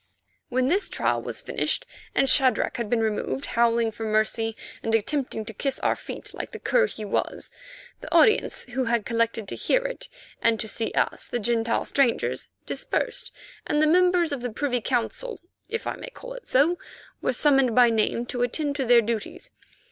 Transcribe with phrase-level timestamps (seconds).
[0.49, 5.45] When this trial was finished and Shadrach had been removed, howling for mercy and attempting
[5.45, 7.51] to kiss our feet like the cur he was,
[7.99, 10.09] the audience who had collected to hear it
[10.41, 13.31] and to see us, the Gentile strangers, dispersed,
[13.67, 16.79] and the members of the Privy Council, if I may call it so,
[17.21, 19.51] were summoned by name to attend to their duties.